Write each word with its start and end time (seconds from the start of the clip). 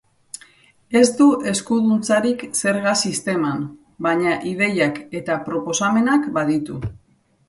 Ez 0.99 1.07
du 1.17 1.25
eskuduntzarik 1.49 2.45
zerga 2.59 2.93
sisteman, 3.09 3.61
baina 4.07 4.31
ideiak 4.53 4.97
eta 5.21 5.37
proposamenak 5.51 6.27
baditu. 6.39 6.79